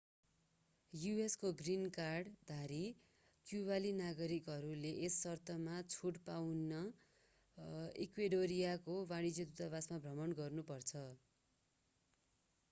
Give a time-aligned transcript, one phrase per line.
[0.93, 2.79] यूएसको green कार्डधारी
[3.47, 6.81] क्युवाली नागरिकहरूले यस शर्तमा छुट पाउन
[8.01, 11.07] इक्वेडरियाको वाणिज्य दूतावास भ्रमण गर्नु पर्छ